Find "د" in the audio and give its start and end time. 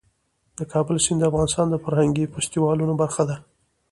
0.57-0.59, 1.21-1.27, 1.69-1.75